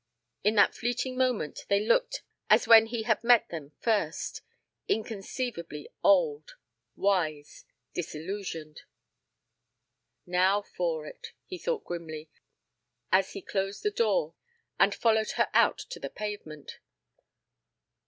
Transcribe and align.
In 0.43 0.55
that 0.55 0.73
fleeting 0.73 1.15
moment 1.15 1.63
they 1.69 1.79
looked 1.79 2.23
as 2.49 2.65
when 2.67 2.87
he 2.87 3.03
had 3.03 3.23
met 3.23 3.49
them 3.49 3.73
first: 3.79 4.41
inconceivably 4.87 5.89
old, 6.03 6.55
wise, 6.95 7.65
disillusioned. 7.93 8.81
"Now 10.25 10.63
for 10.63 11.05
it," 11.05 11.33
he 11.45 11.59
thought 11.59 11.85
grimly 11.85 12.31
as 13.11 13.33
he 13.33 13.43
closed 13.43 13.83
the 13.83 13.91
door 13.91 14.33
and 14.79 14.95
followed 14.95 15.33
her 15.33 15.51
out 15.53 15.77
to 15.91 15.99
the 15.99 16.09
pavement. 16.09 16.79